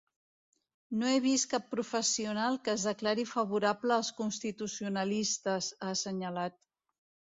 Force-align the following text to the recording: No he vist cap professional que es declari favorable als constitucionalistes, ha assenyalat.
No 1.01 1.11
he 1.15 1.19
vist 1.25 1.47
cap 1.51 1.67
professional 1.75 2.59
que 2.65 2.75
es 2.79 2.87
declari 2.91 3.29
favorable 3.35 3.97
als 4.01 4.13
constitucionalistes, 4.25 5.73
ha 5.81 5.97
assenyalat. 5.97 6.63